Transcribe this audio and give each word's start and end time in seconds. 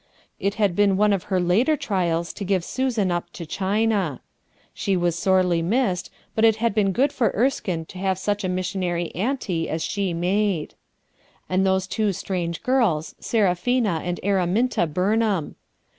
It 0.39 0.55
had 0.55 0.75
been 0.75 0.97
one 0.97 1.13
of 1.13 1.25
her 1.25 1.39
later 1.39 1.77
trials 1.77 2.33
to 2.33 2.43
give 2.43 2.63
Susan 2.65 3.11
up 3.11 3.31
to 3.33 3.45
China 3.45 4.19
She 4.73 4.97
was 4.97 5.15
sorely 5.15 5.61
missed, 5.61 6.09
but 6.33 6.43
it 6.43 6.55
had 6.55 6.73
been 6.73 6.91
good 6.91 7.13
for 7.13 7.29
Erskinc 7.37 7.87
to 7.89 7.99
have 7.99 8.17
such 8.17 8.43
a 8.43 8.49
mis 8.49 8.71
G 8.71 8.79
RUTH 8.79 8.81
ERSKINE'3 8.81 8.81
SON 8.81 8.81
sionary 8.81 9.15
Auntio 9.15 9.69
as 9.69 9.83
she 9.83 10.13
made 10.15 10.73
And 11.47 11.63
those 11.67 11.85
two 11.85 12.13
strange 12.13 12.63
girls 12.63 13.13
Seraphina 13.19 14.01
and 14.03 14.19
Araminta 14.23 14.87
Burnham. 14.87 15.55